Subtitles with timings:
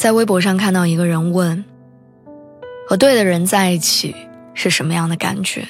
[0.00, 1.62] 在微博上看到一个人问
[2.88, 4.16] ：“和对的人在一起
[4.54, 5.68] 是什么样的感觉？”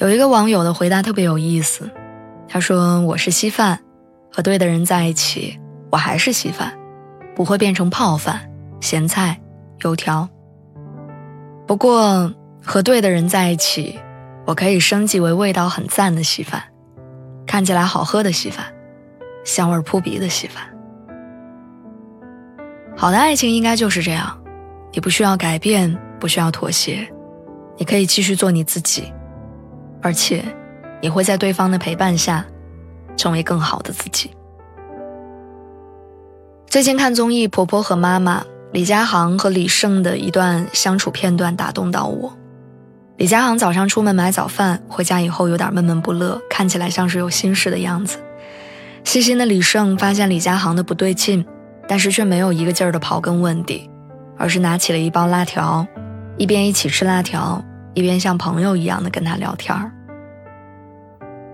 [0.00, 1.90] 有一个网友的回答特别有意思，
[2.48, 3.78] 他说：“我是稀饭，
[4.32, 5.60] 和对的人在一起，
[5.90, 6.72] 我还是稀饭，
[7.34, 8.50] 不会变成泡饭、
[8.80, 9.38] 咸菜、
[9.84, 10.26] 油条。
[11.66, 12.32] 不过
[12.64, 14.00] 和对的人在一起，
[14.46, 16.62] 我可以升级为味道很赞的稀饭，
[17.46, 18.64] 看起来好喝的稀饭，
[19.44, 20.64] 香味扑鼻的稀饭。”
[22.98, 24.34] 好的爱情应该就是这样，
[24.90, 27.06] 你不需要改变，不需要妥协，
[27.76, 29.12] 你可以继续做你自己，
[30.00, 30.42] 而且
[31.02, 32.42] 你会在对方的陪伴下，
[33.14, 34.30] 成为更好的自己。
[36.66, 38.40] 最近看综艺《婆婆和妈妈》，
[38.72, 42.34] 李佳航和李晟的一段相处片段打动到我。
[43.18, 48.18] 李佳航早上出门买早饭，回家以后有点闷闷不乐，看起来像是有心事的样子。
[49.04, 51.44] 细心的李晟发现李佳航的不对劲。
[51.88, 53.88] 但是却没有一个劲儿的刨根问底，
[54.36, 55.86] 而是拿起了一包辣条，
[56.36, 57.62] 一边一起吃辣条，
[57.94, 59.92] 一边像朋友一样的跟他聊天儿。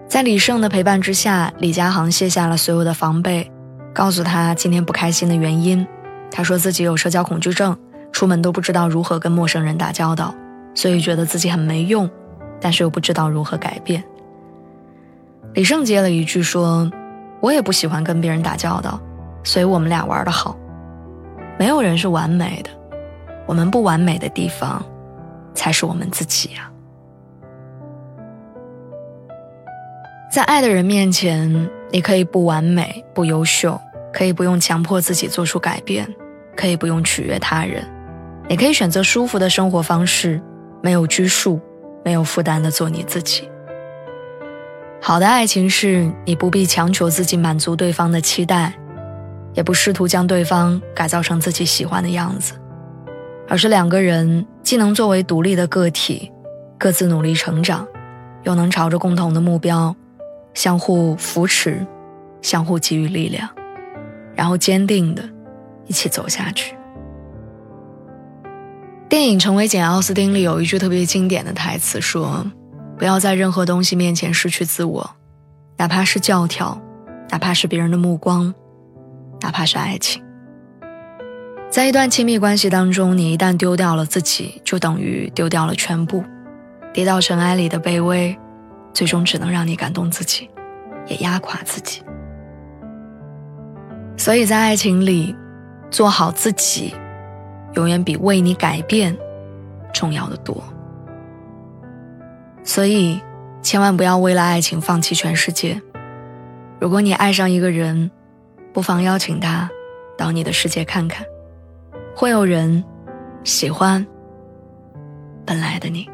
[0.08, 3.50] 在李胜的陪伴之下，李佳航卸下了所有的防备，
[3.94, 5.86] 告诉他今天不开心的原因。
[6.30, 7.76] 他说自己有社交恐惧症，
[8.10, 10.34] 出门都不知道如何跟陌生人打交道，
[10.74, 12.10] 所以觉得自己很没用，
[12.60, 14.02] 但是又不知道如何改变。
[15.54, 16.90] 李胜接了一句说
[17.40, 18.98] ：“我也不喜欢跟别人打交道。”
[19.44, 20.56] 所以我们俩玩的好，
[21.58, 22.70] 没有人是完美的，
[23.46, 24.84] 我们不完美的地方，
[25.54, 26.70] 才是我们自己呀。
[30.30, 33.78] 在爱的人面前，你可以不完美、不优秀，
[34.12, 36.08] 可以不用强迫自己做出改变，
[36.56, 37.84] 可以不用取悦他人，
[38.48, 40.40] 你可以选择舒服的生活方式，
[40.82, 41.60] 没有拘束、
[42.02, 43.50] 没有负担的做你自己。
[45.02, 48.72] 好的爱情是你不必强求自己满足对方的期待。
[49.54, 52.54] 也不试图将对方改造成自己喜欢的样子，
[53.48, 56.30] 而是两个人既能作为独立的个体，
[56.78, 57.86] 各自努力成长，
[58.44, 59.94] 又能朝着共同的目标，
[60.54, 61.86] 相互扶持，
[62.40, 63.48] 相互给予力量，
[64.34, 65.22] 然后坚定的
[65.86, 66.74] 一起走下去。
[69.08, 72.46] 电影《成为简·奥斯汀》里有一句特别经典的台词说
[72.96, 75.10] ：“不要在任何东西面前失去自我，
[75.76, 76.80] 哪怕是教条，
[77.28, 78.54] 哪怕是别人的目光。”
[79.42, 80.22] 哪怕是爱情，
[81.68, 86.22] 在一段亲密关系当中，你一旦丢掉了自己，就等于丢掉了全部。
[86.92, 88.38] 跌到尘埃里的卑微，
[88.92, 90.48] 最终只能让你感动自己，
[91.08, 92.02] 也压垮自己。
[94.16, 95.34] 所以在爱情里，
[95.90, 96.94] 做好自己，
[97.74, 99.16] 永远比为你改变
[99.92, 100.62] 重要的多。
[102.62, 103.20] 所以，
[103.62, 105.80] 千万不要为了爱情放弃全世界。
[106.78, 108.10] 如果你爱上一个人，
[108.72, 109.70] 不妨邀请他
[110.16, 111.26] 到你的世界看看，
[112.16, 112.82] 会有人
[113.44, 114.06] 喜欢
[115.44, 116.08] 本来的你。